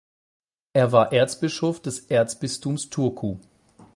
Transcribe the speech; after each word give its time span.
Er 0.73 0.91
war 0.93 1.13
Erzbischof 1.13 1.79
des 1.79 2.07
Erzbistums 2.09 2.89
Turku. 2.89 3.37